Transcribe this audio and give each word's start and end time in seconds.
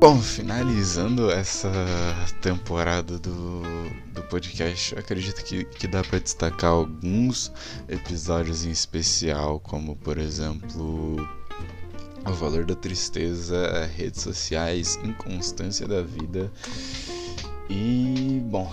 Bom, 0.00 0.22
finalizando 0.22 1.28
essa 1.28 1.68
temporada 2.40 3.18
do, 3.18 3.62
do 4.14 4.22
podcast, 4.30 4.96
acredito 4.96 5.42
que, 5.42 5.64
que 5.64 5.88
dá 5.88 6.04
para 6.04 6.20
destacar 6.20 6.70
alguns 6.70 7.50
episódios 7.88 8.64
em 8.64 8.70
especial, 8.70 9.58
como 9.58 9.96
por 9.96 10.16
exemplo 10.16 11.16
o 12.24 12.32
valor 12.32 12.64
da 12.64 12.76
tristeza, 12.76 13.90
redes 13.96 14.22
sociais, 14.22 15.00
inconstância 15.02 15.88
da 15.88 16.00
vida 16.00 16.48
e, 17.68 18.40
bom, 18.44 18.72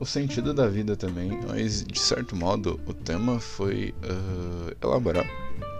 o 0.00 0.06
sentido 0.06 0.54
da 0.54 0.66
vida 0.66 0.96
também, 0.96 1.38
mas 1.46 1.84
de 1.84 1.98
certo 1.98 2.34
modo 2.34 2.80
o 2.86 2.94
tema 2.94 3.38
foi 3.38 3.94
uh, 4.02 4.74
elaborar 4.82 5.26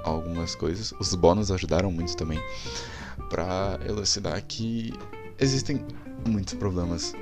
algumas 0.05 0.55
coisas. 0.55 0.93
Os 1.01 1.15
bônus 1.15 1.51
ajudaram 1.51 1.91
muito 1.91 2.15
também 2.15 2.39
para 3.31 3.79
elucidar 3.87 4.43
que 4.43 4.93
existem 5.39 5.85
muitos 6.27 6.55
problemas 6.55 7.15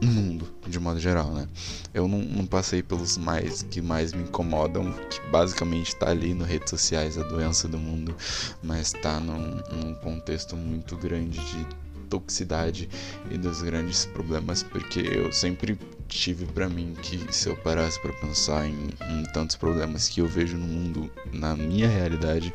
no 0.00 0.12
mundo, 0.12 0.48
de 0.66 0.78
modo 0.78 1.00
geral, 1.00 1.32
né? 1.32 1.48
Eu 1.94 2.06
não, 2.06 2.18
não, 2.18 2.46
passei 2.46 2.82
pelos 2.82 3.16
mais 3.16 3.62
que 3.62 3.80
mais 3.80 4.12
me 4.12 4.22
incomodam, 4.22 4.92
que 5.10 5.20
basicamente 5.30 5.88
está 5.88 6.10
ali 6.10 6.34
nas 6.34 6.48
redes 6.48 6.70
sociais 6.70 7.16
a 7.16 7.22
doença 7.22 7.66
do 7.66 7.78
mundo, 7.78 8.14
mas 8.62 8.94
está 8.94 9.18
num, 9.18 9.60
num 9.72 9.94
contexto 9.94 10.56
muito 10.56 10.96
grande 10.96 11.38
de 11.38 11.66
toxicidade 12.08 12.88
e 13.30 13.38
dos 13.38 13.62
grandes 13.62 14.06
problemas, 14.06 14.62
porque 14.62 15.00
eu 15.00 15.32
sempre 15.32 15.78
tive 16.08 16.46
para 16.46 16.68
mim 16.68 16.94
que 17.02 17.32
se 17.32 17.48
eu 17.48 17.56
parasse 17.56 18.00
para 18.00 18.12
pensar 18.12 18.66
em, 18.66 18.90
em 19.10 19.24
tantos 19.32 19.56
problemas 19.56 20.08
que 20.08 20.20
eu 20.20 20.26
vejo 20.26 20.56
no 20.56 20.66
mundo, 20.66 21.10
na 21.32 21.56
minha 21.56 21.88
realidade, 21.88 22.52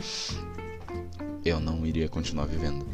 eu 1.44 1.60
não 1.60 1.86
iria 1.86 2.08
continuar 2.08 2.46
vivendo. 2.46 2.86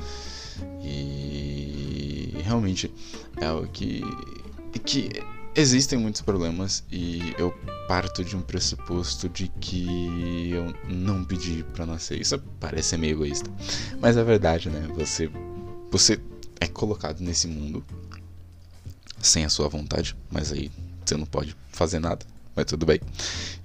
E 0.82 2.34
realmente 2.44 2.92
é 3.38 3.52
o 3.52 3.68
que 3.68 4.02
que 4.86 5.10
existem 5.56 5.98
muitos 5.98 6.22
problemas 6.22 6.84
e 6.92 7.34
eu 7.38 7.52
parto 7.88 8.24
de 8.24 8.36
um 8.38 8.42
pressuposto 8.42 9.28
de 9.28 9.48
que 9.60 10.52
eu 10.52 10.74
não 10.88 11.26
pedi 11.26 11.64
para 11.74 11.86
nascer. 11.86 12.22
Isso 12.22 12.38
parece 12.60 12.96
meio 12.96 13.16
egoísta, 13.16 13.50
mas 14.00 14.16
é 14.18 14.24
verdade, 14.24 14.70
né? 14.70 14.88
Você 14.96 15.30
você 15.90 16.20
é 16.60 16.68
colocado 16.68 17.22
nesse 17.22 17.48
mundo 17.48 17.84
sem 19.20 19.46
a 19.46 19.50
sua 19.50 19.68
vontade, 19.68 20.16
mas 20.30 20.52
aí 20.52 20.72
você 21.04 21.18
não 21.18 21.26
pode 21.26 21.56
fazer 21.70 22.00
nada, 22.00 22.26
mas 22.56 22.66
tudo 22.66 22.86
bem. 22.86 23.00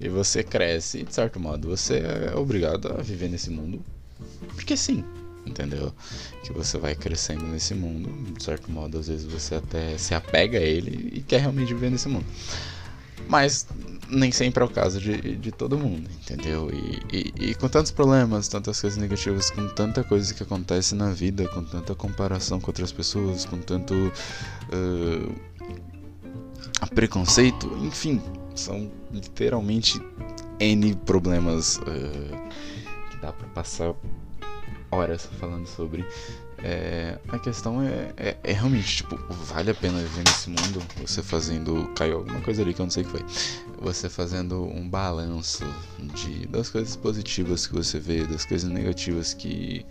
E 0.00 0.08
você 0.08 0.42
cresce 0.42 1.02
de 1.02 1.14
certo 1.14 1.38
modo 1.38 1.68
você 1.68 1.98
é 1.98 2.34
obrigado 2.34 2.88
a 2.88 3.02
viver 3.02 3.28
nesse 3.28 3.50
mundo 3.50 3.84
porque 4.62 4.76
sim, 4.76 5.04
entendeu? 5.44 5.92
Que 6.44 6.52
você 6.52 6.78
vai 6.78 6.94
crescendo 6.94 7.44
nesse 7.44 7.74
mundo, 7.74 8.08
de 8.32 8.42
certo 8.42 8.70
modo, 8.70 8.98
às 8.98 9.08
vezes 9.08 9.26
você 9.26 9.56
até 9.56 9.98
se 9.98 10.14
apega 10.14 10.58
a 10.58 10.62
ele 10.62 11.10
e 11.12 11.20
quer 11.20 11.40
realmente 11.40 11.74
viver 11.74 11.90
nesse 11.90 12.08
mundo. 12.08 12.24
Mas 13.28 13.66
nem 14.08 14.30
sempre 14.30 14.62
é 14.62 14.66
o 14.66 14.68
caso 14.68 15.00
de, 15.00 15.36
de 15.36 15.50
todo 15.50 15.76
mundo, 15.76 16.08
entendeu? 16.20 16.70
E, 16.72 17.00
e, 17.12 17.50
e, 17.50 17.54
com 17.54 17.68
tantos 17.68 17.90
problemas, 17.90 18.46
tantas 18.46 18.80
coisas 18.80 18.98
negativas, 18.98 19.50
com 19.50 19.66
tanta 19.68 20.04
coisa 20.04 20.32
que 20.32 20.42
acontece 20.42 20.94
na 20.94 21.10
vida, 21.10 21.48
com 21.48 21.64
tanta 21.64 21.94
comparação 21.94 22.60
com 22.60 22.68
outras 22.68 22.92
pessoas, 22.92 23.44
com 23.44 23.58
tanto 23.58 23.94
uh, 23.94 25.32
preconceito, 26.94 27.66
enfim, 27.82 28.20
são 28.54 28.90
literalmente 29.10 30.00
N 30.60 30.94
problemas 30.96 31.78
uh, 31.78 32.50
que 33.10 33.16
dá 33.20 33.32
pra 33.32 33.48
passar 33.48 33.94
horas 34.92 35.28
falando 35.40 35.66
sobre. 35.66 36.04
É, 36.64 37.18
a 37.28 37.38
questão 37.40 37.82
é, 37.82 38.12
é, 38.16 38.36
é, 38.44 38.52
realmente, 38.52 38.98
tipo, 38.98 39.18
vale 39.46 39.70
a 39.70 39.74
pena 39.74 39.98
viver 39.98 40.22
nesse 40.22 40.48
mundo? 40.48 40.80
Você 41.00 41.22
fazendo. 41.22 41.88
Caiu 41.96 42.18
alguma 42.18 42.40
coisa 42.40 42.62
ali 42.62 42.72
que 42.72 42.80
eu 42.80 42.84
não 42.84 42.90
sei 42.90 43.02
o 43.02 43.06
que 43.06 43.12
foi. 43.12 43.26
Você 43.80 44.08
fazendo 44.08 44.62
um 44.62 44.88
balanço 44.88 45.64
de, 45.98 46.46
das 46.46 46.70
coisas 46.70 46.94
positivas 46.94 47.66
que 47.66 47.74
você 47.74 47.98
vê, 47.98 48.24
das 48.24 48.44
coisas 48.44 48.70
negativas 48.70 49.34
que, 49.34 49.84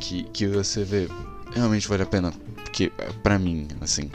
que, 0.00 0.24
que 0.24 0.46
você 0.46 0.84
vê. 0.84 1.08
Realmente 1.54 1.88
vale 1.88 2.02
a 2.02 2.06
pena. 2.06 2.32
Porque, 2.56 2.92
pra 3.22 3.38
mim, 3.38 3.66
assim, 3.80 4.10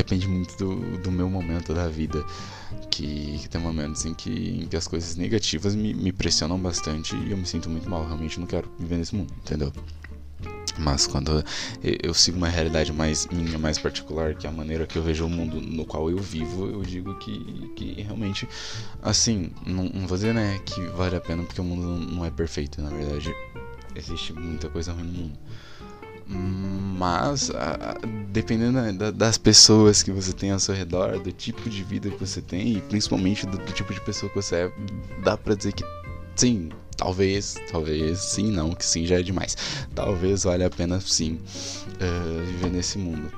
depende 0.00 0.26
muito 0.26 0.56
do, 0.56 0.98
do 0.98 1.12
meu 1.12 1.28
momento 1.28 1.74
da 1.74 1.88
vida. 1.88 2.24
Que, 2.90 3.38
que, 3.38 3.48
tem 3.48 3.60
momentos 3.60 4.04
em 4.04 4.14
que, 4.14 4.62
em 4.62 4.68
que 4.68 4.76
as 4.76 4.86
coisas 4.86 5.16
negativas 5.16 5.74
me, 5.74 5.92
me 5.92 6.12
pressionam 6.12 6.58
bastante 6.58 7.16
e 7.16 7.30
eu 7.30 7.36
me 7.36 7.46
sinto 7.46 7.68
muito 7.68 7.88
mal. 7.88 8.04
Realmente 8.04 8.40
não 8.40 8.46
quero 8.46 8.70
viver 8.78 8.96
nesse 8.96 9.14
mundo, 9.14 9.32
entendeu? 9.38 9.72
Mas 10.78 11.06
quando 11.06 11.44
eu 11.82 12.14
sigo 12.14 12.38
uma 12.38 12.48
realidade 12.48 12.92
mais 12.92 13.26
minha, 13.26 13.58
mais 13.58 13.78
particular, 13.78 14.34
que 14.34 14.46
é 14.46 14.50
a 14.50 14.52
maneira 14.52 14.86
que 14.86 14.96
eu 14.96 15.02
vejo 15.02 15.26
o 15.26 15.28
mundo 15.28 15.60
no 15.60 15.84
qual 15.84 16.08
eu 16.08 16.18
vivo, 16.18 16.66
eu 16.66 16.82
digo 16.82 17.14
que, 17.18 17.72
que 17.76 18.00
realmente, 18.00 18.48
assim, 19.02 19.50
não, 19.66 19.84
não 19.84 20.06
vou 20.06 20.16
dizer 20.16 20.32
né, 20.32 20.58
que 20.64 20.80
vale 20.88 21.16
a 21.16 21.20
pena 21.20 21.42
porque 21.42 21.60
o 21.60 21.64
mundo 21.64 22.12
não 22.12 22.24
é 22.24 22.30
perfeito, 22.30 22.80
na 22.80 22.88
verdade, 22.88 23.34
existe 23.94 24.32
muita 24.32 24.70
coisa 24.70 24.92
ruim 24.92 25.04
no 25.04 25.12
mundo. 25.12 25.38
Mas, 26.30 27.50
a, 27.50 27.98
dependendo 28.28 28.80
né, 28.80 28.92
da, 28.92 29.10
das 29.10 29.36
pessoas 29.36 30.02
que 30.02 30.12
você 30.12 30.32
tem 30.32 30.52
ao 30.52 30.60
seu 30.60 30.74
redor, 30.74 31.18
do 31.18 31.32
tipo 31.32 31.68
de 31.68 31.82
vida 31.82 32.08
que 32.08 32.16
você 32.18 32.40
tem 32.40 32.76
e 32.76 32.80
principalmente 32.82 33.46
do, 33.46 33.58
do 33.58 33.72
tipo 33.72 33.92
de 33.92 34.00
pessoa 34.02 34.30
que 34.30 34.36
você 34.36 34.56
é, 34.56 34.72
dá 35.24 35.36
pra 35.36 35.54
dizer 35.54 35.72
que 35.72 35.82
sim, 36.36 36.68
talvez, 36.96 37.56
talvez, 37.72 38.18
sim, 38.18 38.52
não, 38.52 38.72
que 38.72 38.84
sim 38.84 39.06
já 39.06 39.18
é 39.18 39.22
demais. 39.22 39.56
Talvez 39.94 40.44
valha 40.44 40.66
a 40.68 40.70
pena 40.70 41.00
sim 41.00 41.40
uh, 41.96 42.44
viver 42.46 42.70
nesse 42.70 42.96
mundo. 42.96 43.32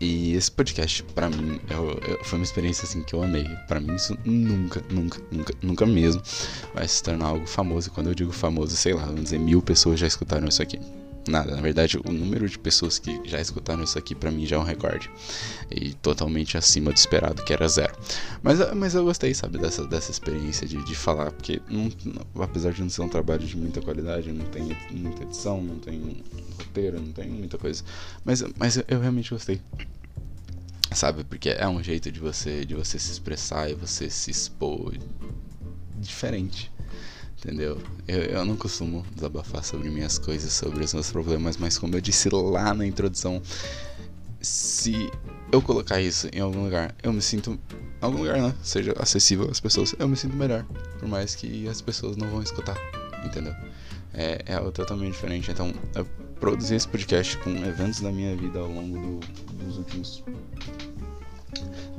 E 0.00 0.34
esse 0.34 0.50
podcast, 0.50 1.02
para 1.02 1.28
mim, 1.28 1.60
eu, 1.68 1.98
eu, 2.08 2.24
foi 2.24 2.38
uma 2.38 2.44
experiência 2.44 2.84
assim 2.84 3.02
que 3.02 3.14
eu 3.14 3.22
amei. 3.22 3.44
Para 3.66 3.80
mim, 3.80 3.96
isso 3.96 4.16
nunca, 4.24 4.82
nunca, 4.90 5.20
nunca, 5.30 5.54
nunca 5.60 5.86
mesmo 5.86 6.22
vai 6.72 6.86
se 6.86 7.02
tornar 7.02 7.26
algo 7.26 7.46
famoso. 7.46 7.88
E 7.88 7.90
quando 7.90 8.06
eu 8.06 8.14
digo 8.14 8.32
famoso, 8.32 8.76
sei 8.76 8.94
lá, 8.94 9.04
vamos 9.04 9.24
dizer, 9.24 9.38
mil 9.38 9.60
pessoas 9.60 9.98
já 10.00 10.06
escutaram 10.06 10.48
isso 10.48 10.62
aqui 10.62 10.78
nada. 11.28 11.54
Na 11.54 11.60
verdade, 11.60 11.98
o 12.04 12.12
número 12.12 12.48
de 12.48 12.58
pessoas 12.58 12.98
que 12.98 13.20
já 13.24 13.40
escutaram 13.40 13.82
isso 13.82 13.98
aqui 13.98 14.14
para 14.14 14.30
mim 14.30 14.46
já 14.46 14.56
é 14.56 14.58
um 14.58 14.62
recorde. 14.62 15.10
E 15.70 15.94
totalmente 15.94 16.56
acima 16.56 16.92
do 16.92 16.96
esperado, 16.96 17.42
que 17.42 17.52
era 17.52 17.68
zero. 17.68 17.94
Mas, 18.42 18.58
mas 18.74 18.94
eu 18.94 19.04
gostei, 19.04 19.34
sabe, 19.34 19.58
dessa, 19.58 19.86
dessa 19.86 20.10
experiência 20.10 20.66
de, 20.66 20.82
de 20.84 20.94
falar, 20.94 21.32
porque 21.32 21.60
não, 21.68 21.90
não, 22.04 22.42
apesar 22.42 22.72
de 22.72 22.82
não 22.82 22.88
ser 22.88 23.02
um 23.02 23.08
trabalho 23.08 23.46
de 23.46 23.56
muita 23.56 23.80
qualidade, 23.80 24.32
não 24.32 24.46
tem 24.46 24.76
muita 24.90 25.22
edição, 25.22 25.62
não 25.62 25.76
tem 25.76 26.22
roteiro, 26.58 27.00
não 27.00 27.12
tem 27.12 27.28
muita 27.28 27.58
coisa. 27.58 27.84
Mas, 28.24 28.42
mas 28.58 28.76
eu, 28.76 28.84
eu 28.88 29.00
realmente 29.00 29.30
gostei 29.30 29.60
sabe 30.92 31.22
porque 31.22 31.50
é 31.50 31.68
um 31.68 31.80
jeito 31.80 32.10
de 32.10 32.18
você 32.18 32.64
de 32.64 32.74
você 32.74 32.98
se 32.98 33.12
expressar 33.12 33.70
e 33.70 33.74
você 33.74 34.10
se 34.10 34.28
expor 34.28 34.92
diferente 36.00 36.70
entendeu? 37.40 37.78
Eu, 38.06 38.22
eu 38.22 38.44
não 38.44 38.54
costumo 38.54 39.04
desabafar 39.14 39.64
sobre 39.64 39.88
minhas 39.88 40.18
coisas, 40.18 40.52
sobre 40.52 40.84
os 40.84 40.92
meus 40.92 41.10
problemas, 41.10 41.56
mas 41.56 41.78
como 41.78 41.96
eu 41.96 42.00
disse 42.00 42.28
lá 42.30 42.74
na 42.74 42.86
introdução, 42.86 43.42
se 44.40 45.10
eu 45.50 45.60
colocar 45.60 46.00
isso 46.00 46.28
em 46.32 46.40
algum 46.40 46.64
lugar, 46.64 46.94
eu 47.02 47.12
me 47.12 47.22
sinto. 47.22 47.58
Algum 48.00 48.18
lugar, 48.18 48.40
né? 48.40 48.54
Seja 48.62 48.94
acessível 48.98 49.48
às 49.50 49.60
pessoas, 49.60 49.94
eu 49.98 50.08
me 50.08 50.16
sinto 50.16 50.34
melhor. 50.34 50.64
Por 50.98 51.08
mais 51.08 51.34
que 51.34 51.68
as 51.68 51.82
pessoas 51.82 52.16
não 52.16 52.28
vão 52.28 52.42
escutar, 52.42 52.76
entendeu? 53.24 53.54
É, 54.14 54.42
é 54.46 54.54
algo 54.54 54.72
totalmente 54.72 55.12
diferente. 55.12 55.50
Então, 55.50 55.72
eu 55.94 56.06
produzi 56.38 56.76
esse 56.76 56.88
podcast 56.88 57.36
com 57.38 57.50
eventos 57.50 58.00
da 58.00 58.10
minha 58.10 58.34
vida 58.34 58.58
ao 58.58 58.68
longo 58.68 59.20
do, 59.20 59.54
dos 59.64 59.76
últimos 59.76 60.24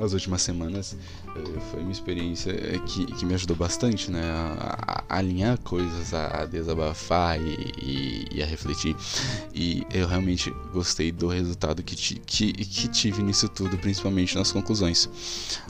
nas 0.02 0.14
últimas 0.14 0.42
semanas 0.42 0.98
eh, 1.36 1.60
foi 1.70 1.82
uma 1.82 1.92
experiência 1.92 2.50
eh, 2.52 2.80
que, 2.88 3.06
que 3.06 3.24
me 3.24 3.36
ajudou 3.36 3.56
bastante 3.56 4.10
né, 4.10 4.24
a, 4.24 5.04
a 5.08 5.18
alinhar 5.18 5.60
coisas, 5.60 6.12
a, 6.12 6.42
a 6.42 6.46
desabafar 6.46 7.40
e, 7.40 7.54
e, 7.80 8.28
e, 8.32 8.44
a 8.44 8.46
refletir. 8.46 8.96
E 9.54 9.86
eu 9.94 10.08
realmente 10.08 10.50
gostei 10.74 11.12
do 11.12 11.28
resultado 11.28 11.84
que, 11.84 11.96
que, 11.96 12.52
que 12.52 12.88
tive 12.88 13.22
nisso 13.22 13.48
tudo, 13.48 13.78
principalmente 13.78 14.36
nas 14.36 14.52
conclusões 14.52 15.08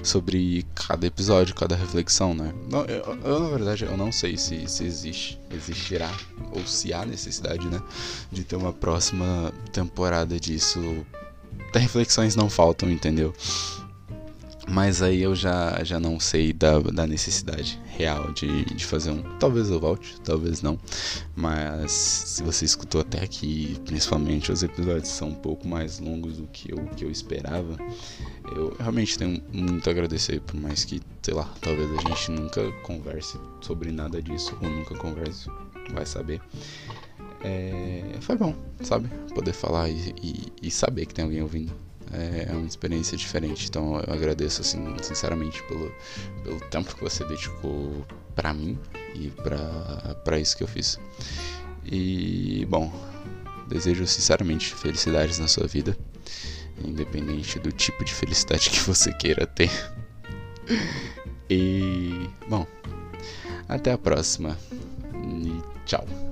sobre 0.02 0.66
cada 0.74 1.06
episódio, 1.06 1.54
cada 1.54 1.76
reflexão. 1.76 2.34
Né? 2.34 2.54
Eu, 2.88 3.18
eu, 3.26 3.40
na 3.42 3.50
verdade, 3.50 3.84
eu 3.84 3.98
não 3.98 4.14
sei 4.14 4.38
se, 4.38 4.66
se 4.66 4.86
existe, 4.86 5.38
existirá 5.52 6.10
ou 6.54 6.66
se 6.66 6.94
há 6.94 7.06
necessidade 7.06 7.68
né, 7.68 7.82
de 8.32 8.46
ter 8.46 8.56
uma 8.56 8.72
próxima 8.72 9.54
temporada 9.74 10.40
disso. 10.40 11.06
Reflexões 11.74 12.36
não 12.36 12.50
faltam, 12.50 12.90
entendeu? 12.90 13.34
Mas 14.72 15.02
aí 15.02 15.22
eu 15.22 15.36
já, 15.36 15.84
já 15.84 16.00
não 16.00 16.18
sei 16.18 16.54
da, 16.54 16.80
da 16.80 17.06
necessidade 17.06 17.78
real 17.88 18.32
de, 18.32 18.64
de 18.64 18.86
fazer 18.86 19.12
um. 19.12 19.22
Talvez 19.38 19.70
eu 19.70 19.82
volte, 19.82 20.20
talvez 20.22 20.62
não. 20.62 20.80
Mas 21.36 21.92
se 21.92 22.42
você 22.42 22.64
escutou 22.64 23.02
até 23.02 23.22
aqui, 23.22 23.78
principalmente 23.86 24.50
os 24.50 24.64
episódios 24.64 25.10
são 25.10 25.28
um 25.28 25.36
pouco 25.36 25.68
mais 25.68 26.00
longos 26.00 26.38
do 26.38 26.48
que 26.48 26.72
eu, 26.72 26.78
que 26.96 27.04
eu 27.04 27.12
esperava. 27.12 27.76
Eu 28.56 28.74
realmente 28.80 29.18
tenho 29.18 29.44
muito 29.52 29.90
a 29.90 29.92
agradecer, 29.92 30.40
por 30.40 30.56
mais 30.56 30.86
que, 30.86 31.02
sei 31.22 31.34
lá, 31.34 31.54
talvez 31.60 31.92
a 31.92 31.98
gente 31.98 32.32
nunca 32.32 32.72
converse 32.84 33.38
sobre 33.60 33.92
nada 33.92 34.22
disso, 34.22 34.58
ou 34.62 34.70
nunca 34.70 34.96
converse, 34.96 35.50
vai 35.94 36.06
saber. 36.06 36.40
É, 37.44 38.04
foi 38.22 38.38
bom, 38.38 38.56
sabe? 38.82 39.10
Poder 39.36 39.52
falar 39.52 39.90
e, 39.90 40.16
e, 40.24 40.54
e 40.62 40.72
saber 40.72 41.08
que 41.08 41.14
tem 41.14 41.26
alguém 41.26 41.42
ouvindo 41.42 41.91
é 42.14 42.52
uma 42.52 42.68
experiência 42.68 43.18
diferente. 43.18 43.68
Então 43.68 44.00
eu 44.00 44.14
agradeço 44.14 44.62
assim, 44.62 44.96
sinceramente 45.02 45.62
pelo, 45.64 45.92
pelo 46.44 46.60
tempo 46.70 46.96
que 46.96 47.02
você 47.02 47.24
dedicou 47.26 48.06
para 48.36 48.54
mim 48.54 48.78
e 49.16 49.32
para 50.24 50.40
isso 50.40 50.58
que 50.58 50.64
eu 50.64 50.68
fiz. 50.68 51.00
E 51.86 52.66
bom, 52.70 52.92
desejo 53.68 54.06
sinceramente 54.06 54.74
felicidades 54.76 55.40
na 55.40 55.48
sua 55.48 55.68
vida, 55.68 55.98
independente 56.84 57.60
do 57.60 57.72
tipo 57.72 58.04
de 58.04 58.14
felicidade 58.14 58.70
que 58.70 58.80
você 58.80 59.12
queira 59.14 59.46
ter. 59.46 59.72
E 61.50 62.30
bom, 62.48 62.66
até 63.68 63.92
a 63.92 63.98
próxima 63.98 64.58
e 65.14 65.62
tchau. 65.86 66.31